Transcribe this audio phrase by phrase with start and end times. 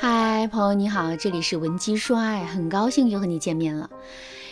[0.00, 3.90] 嗨，朋友你好，这里是文姬说爱，很高兴又和你见面了。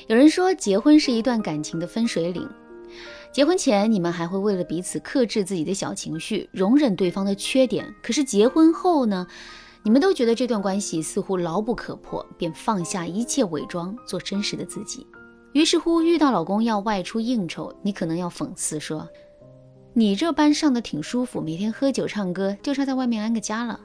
[0.09, 2.51] 有人说，结婚是一段感情的分水岭。
[3.31, 7.95] 结婚前，你们还会为了彼此克制自己的小情绪，容忍对方的缺点。
[8.03, 9.25] 可是结婚后呢？
[9.85, 15.07] 你们都觉得这段关系似乎牢不可破，便放下一切伪装，做真实的自己。
[15.53, 19.09] 于是乎，遇到老公要外出应酬，你可能要讽刺说
[19.95, 23.79] ：“你这班上的挺舒服，每天喝酒唱歌，就差在外面安个家了。”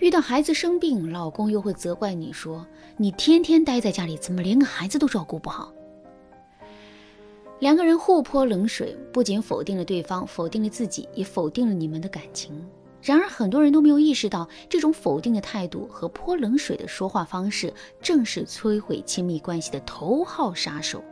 [0.00, 5.70] 遇到孩子生病，老公又会责怪你说：“你天天待在家里，怎么连个孩子都照顾不好？”
[7.60, 12.66] 两个人互泼冷水，不仅否定了对方，否定了自己，也否定了你们的感情。
[13.02, 17.70] 然而，很多人都没有意识到，这种否定的态度和泼冷水的说话方式，
[18.00, 21.04] 正是摧毁亲密关系的头号杀手。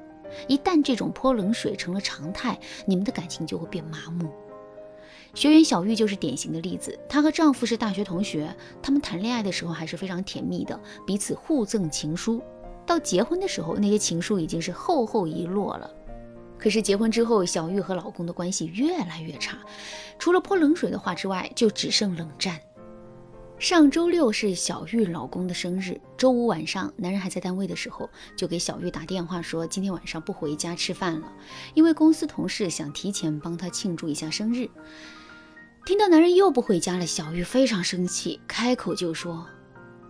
[0.47, 4.31] 一旦这种泼冷水成了常态，你们的感情就会变麻木。
[5.35, 6.99] 学员小玉就是典型的例子。
[7.09, 12.43] 她和丈夫是大学同学，他们谈恋爱的时候还是非常甜蜜的，彼此互赠情书。
[12.87, 15.91] 到结婚的时候，那些情书已经是厚厚一摞了。
[16.59, 19.59] 可是结婚之后，小玉和老公的关系越来越差，
[20.19, 22.59] 除了泼冷水的话之外，就只剩冷战。
[23.59, 31.33] 上周六是小玉老公的生日，周五晚上，男人还在单位的时候，就给小玉打电话说今天晚上不回家吃饭了，
[31.75, 34.71] 因为公司同事想提前帮他庆祝一下生日。
[35.85, 39.45] 听到男人又不回家了，小玉非常生气，开口就说：“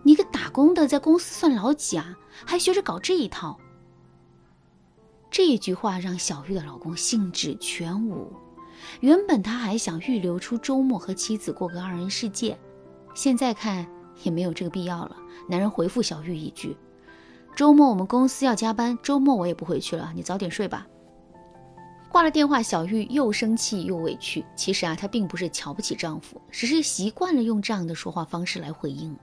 [0.05, 2.15] 你个打工的，在公司算老几啊？
[2.45, 3.59] 还学着搞这一套。”
[5.31, 8.31] 这一句话让小玉的老公兴致全无。
[8.99, 12.57] 原本他还想预留出周末和妻子过个二人世界，
[13.13, 13.85] 现在看
[14.23, 15.15] 也没有这个必要了。
[15.47, 16.77] 男人回复小玉一句
[17.55, 20.87] ：“周末我们公司要加班，周末我也不回去了，你早点睡吧。”
[22.11, 24.43] 挂了电话，小玉又生气又委屈。
[24.55, 29.15] 其实啊，她并不是瞧不起丈夫，只是习惯了用这样的说话方式来回应。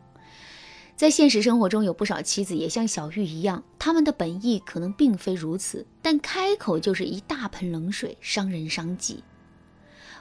[0.94, 9.22] 在现实生活中，有不少妻子也像小玉一样，他们的本意可能并非如此，但开口就是一大盆冷水，伤人伤己。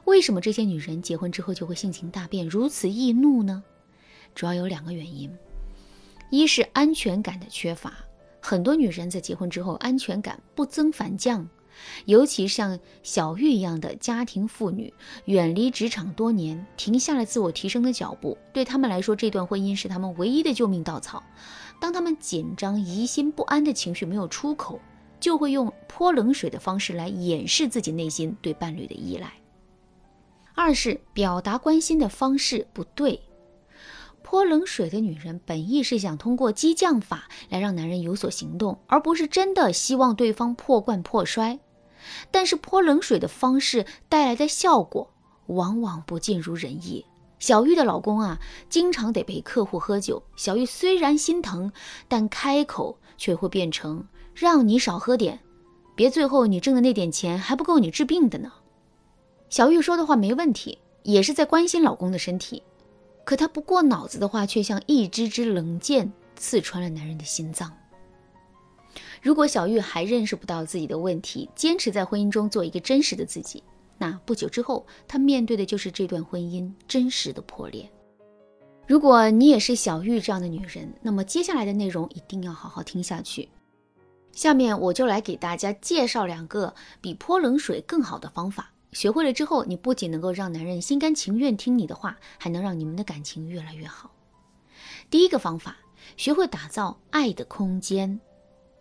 [0.06, 3.64] 为什么这些女人结婚之后就会性情大变，如此易怒呢？
[4.34, 5.32] 主要有两个原因：
[6.30, 7.94] 一是安全感的缺乏，
[8.40, 11.48] 很多女人在结婚之后安全感不增反降。
[12.06, 14.94] 尤其像小玉一样的家庭妇女，
[15.26, 21.22] 远离职场多年，停下了自我提升的脚步，对他们来说，这段婚姻是他们唯一的救命稻草。
[21.82, 24.80] 当他们紧张、疑心、不安的情绪没有出口，
[25.20, 29.34] 就会用泼冷水的方式来掩饰自己内心对伴侣的依赖。
[30.56, 33.22] 二是表达关心的方式不对。
[34.24, 41.60] 泼冷水的女人本意是想通过激将法来让男人有所行动，而不是真的希望对方破罐破摔。
[42.32, 45.12] 但是泼冷水的方式带来的效果
[45.48, 47.06] 往往不尽如人意。
[47.38, 48.40] 小玉的老公啊，
[48.70, 50.24] 经常得陪客户喝酒。
[50.36, 51.72] 小玉虽然心疼，
[52.08, 55.40] 但开口却会变成让你少喝点，
[55.96, 58.52] 别最后你挣的那点钱还不够你治病的呢。
[59.50, 62.62] 小玉说的话没问题，也是在关心老公的身体，
[63.24, 67.72] 可她不过脑子的话，却像一支支冷箭刺穿了男人的心脏。
[69.22, 73.64] 如果小玉还认识不到自己的问题，坚持在婚姻中做一个真实的自己，
[73.98, 77.90] 那不久之后，她面对的就是这段婚姻真实的破裂。
[78.88, 83.50] 如果你也是小玉这样的女人，那么接下来的内容一定要好好听下去。
[84.32, 88.72] 下面我就来给大家介绍两个比泼冷水更好的方法。
[88.96, 94.10] 学会了之后，你不仅能够让男人心甘情愿听你的话，还能让你们的感情越来越好。
[95.10, 95.76] 第一个方法，
[96.16, 98.22] 学会打造爱的空间。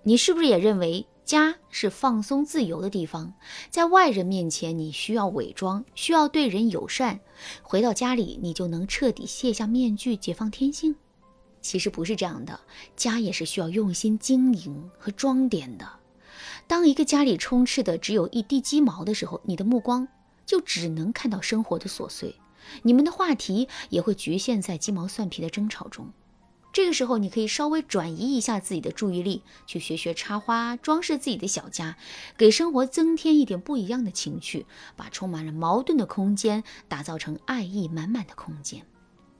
[0.05, 3.35] 你是不是也认为家是放松自由的地方？
[3.71, 7.19] 在外人面前，你需要伪装，需要对人友善；
[7.65, 10.95] 回到家里，你就能彻底卸下面具，解放天性？
[11.61, 12.61] 其实不是这样的，
[12.95, 15.85] 家也是需要用心经营和装点的。
[16.67, 20.09] 当一个家里充斥的只有一地鸡毛的时候，你的目光
[20.47, 22.37] 就只能看到生活的琐碎，
[22.83, 26.11] 你们的话题也会局限在鸡毛蒜皮的争吵中。
[26.73, 31.97] 这个时候，你可以稍微转移一下自己的注意力，去学学插花，装饰自己的小家，
[32.37, 34.67] 给生活增添一点不一样的情趣，
[34.97, 38.85] 把充满了矛盾的空间打造成爱意满满的空间。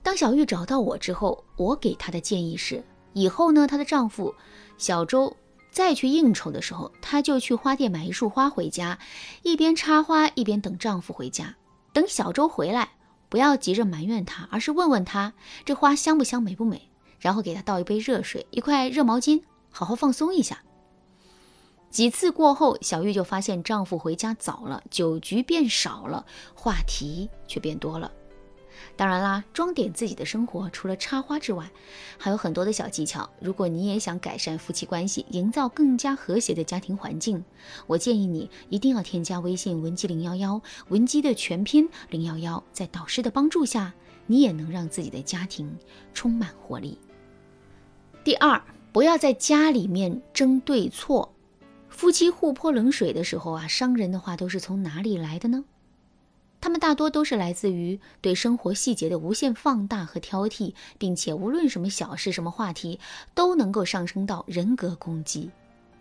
[0.01, 2.85] 当小玉找到我之后，我给她的建议是：
[3.15, 4.33] 以后呢，她的丈夫
[4.79, 5.37] 小周
[5.75, 8.99] 再去应酬的时候，她就去花店买一束花回家，
[9.43, 11.57] 一边插花一边等丈夫回家。
[11.93, 12.93] 等小周回来，
[13.29, 15.35] 不要急着埋怨他，而是问问他
[15.65, 16.89] 这花香不香，美不美。
[17.19, 20.63] 然后给他倒一杯热水，一块热毛巾，好好放松一下。
[21.91, 26.25] 几次过后，小玉就发现丈夫回家早了，酒局变少了，
[26.55, 28.13] 话题却变多了。
[28.97, 31.71] 当然啦，装点自己的生活，除了插花之外，
[32.19, 33.29] 还有很多的小技巧。
[33.41, 37.45] 如果你也想改善夫妻关系，营造更加和谐的家庭环境，
[37.87, 43.93] 我建议你一定要添加微信文姬零幺幺，文姬的全拼零幺幺，在导师的帮助下，
[44.27, 45.77] 你也能让自己的家庭
[46.13, 46.99] 充满活力。
[48.23, 48.63] 第二，
[48.93, 51.31] 不要在家里面争对错。
[51.89, 55.65] 夫妻互泼冷水的时候啊，伤人的话都是从哪里来的呢？
[56.65, 62.99] 他们大多都是来自于对生活细节的无限放大和挑剔，并且无论什么小事、什么话题，
[63.35, 65.51] 都能够上升到人格攻击。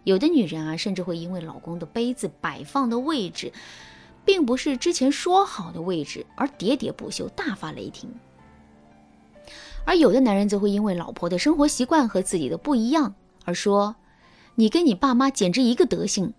[0.06, 3.51] 有的女人啊，甚至会因为老公的杯子摆放的位置，
[4.24, 8.10] 并不是之前说好的位置，而喋喋不休、大发雷霆。
[9.83, 13.13] 而有的男人则会因为老婆的生活习惯和自己的不一样，
[13.44, 13.94] 而说
[14.56, 16.33] ：“你跟你爸妈简直一个德性。”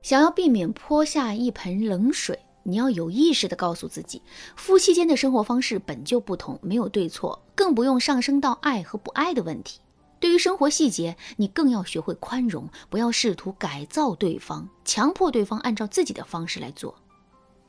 [0.00, 2.38] 想要避免泼下一盆冷水。
[2.68, 4.20] 你要有意识地告诉自己，
[4.56, 9.78] 夫妻间的生活方式本就不同，没有对错，更不用上升到爱和不爱的问题。
[10.18, 16.96] 对于生活细节，你更要学会宽容，不要试图改造对方，强迫对方按照自己的方式来做。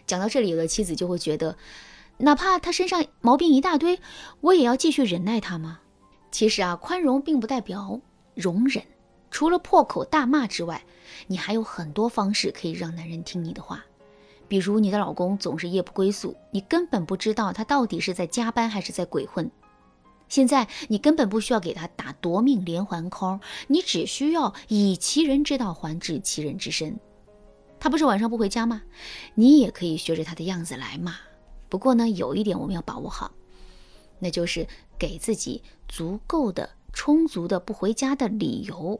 [0.07, 1.55] 讲到这里，有的妻子就会觉得，
[2.17, 3.99] 哪怕他身上毛病一大堆，
[4.41, 5.81] 我也要继续忍耐他吗？
[6.31, 8.01] 其实啊，宽容并不代表
[8.33, 8.83] 容忍，
[9.29, 10.83] 除了破口大骂之外，
[11.27, 13.85] 你还有很多方式可以让男人听你的话。
[14.47, 19.49] 比如你的老公总是夜不归宿，你根本不知道他到底是在加班还是在鬼混。
[20.29, 26.99] 现在你根本不需要给他打夺命连环 call，你只需要以其人之道还治其人之身。
[27.79, 28.81] 他不是晚上不回家吗？
[29.35, 31.15] 你也可以学着他的样子来嘛。
[31.69, 33.31] 不过呢，有一点我们要把握好，
[34.19, 34.67] 那就是
[34.97, 38.99] 给自己足够的、充足的不回家的理由。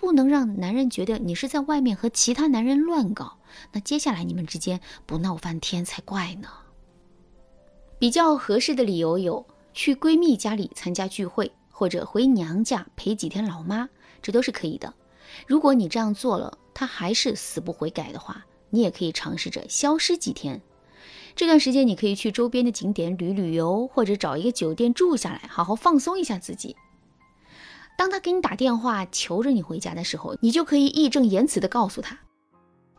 [0.00, 3.36] 不能让男人觉得你是在外面和其他男人乱搞，
[3.72, 6.48] 那接下来你们之间不闹翻天才怪呢。
[7.98, 13.90] 比较合适的理由有去闺蜜家里参加聚会，或者回娘家陪几天老妈，
[14.22, 14.94] 这都是可以的。
[15.46, 20.62] 如果你这样做了，他还是死不悔改的话，你也可以尝试着消失几天。
[21.36, 26.74] 这段时间你可以去周边的景点旅旅游，或者找一个酒店住下来，好好放松一下自己。
[27.96, 32.18] 当他给你打电话求着你回家的时候，你就可以义正言辞地告诉他：“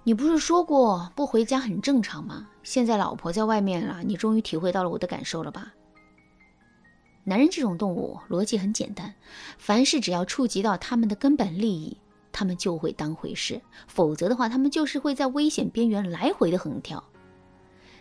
[0.06, 2.48] 你不是说过不回家很正常吗？
[2.62, 5.74] 现在老婆在外面了，你终于体会到了我的感受了吧？”
[7.24, 9.14] 男人这种动物逻辑很简单，
[9.58, 11.98] 凡事只要触及到他们的根本利益，
[12.32, 17.04] 他们就会当回事；否则的话，他们就是会在危险边缘来回的横跳。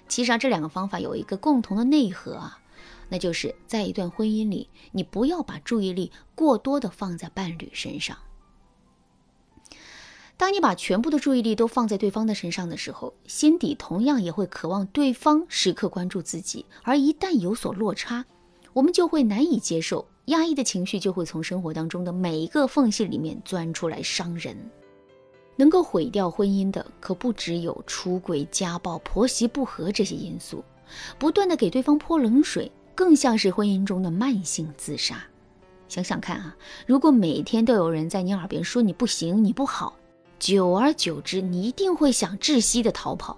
[0.07, 2.60] 其实啊，这两个方法有一个共同的内核啊。
[3.11, 8.17] 那就是在一段婚姻里，你不要把注意力过多的放在伴侣身上。
[10.39, 16.65] 当你把全部的注意力都放在对方的身上的时候，心底同样也会渴望对方时刻关注自己。
[16.83, 18.25] 而一旦有所落差，
[18.73, 24.57] 我们就会难以接受，压抑的情绪就会从生活当中的每一个缝隙里面钻出来伤人。
[25.57, 30.65] 能够毁掉婚姻的，可不只有出轨、家暴、婆媳不和这些因素，
[31.19, 32.73] 不断的给对方泼冷水。
[32.95, 35.23] 更像是婚姻中的慢性自杀。
[35.89, 36.57] 想想看啊，
[36.87, 39.97] 如果每天都有人在你耳边说你不行、你不好，
[40.39, 43.37] 久而久之，你一定会想窒息的逃跑。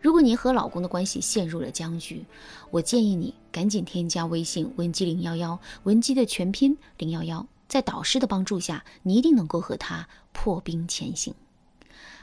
[0.00, 2.24] 如果你和老公的关系陷入了僵局，
[2.70, 11.34] 我建议你赶紧添加微信文姬零幺幺，文姬的全拼零幺幺，在导师的帮助下，你一定能够和他破冰前行。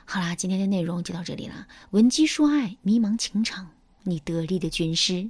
[0.04, 1.68] 好啦，今天的内容就到这里了。
[1.92, 3.68] 文姬说爱，迷茫情场，
[4.04, 5.30] 你得力的军师。